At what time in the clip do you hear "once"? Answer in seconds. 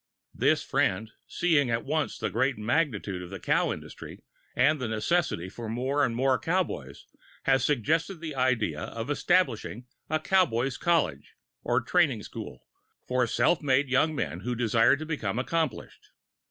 1.85-2.17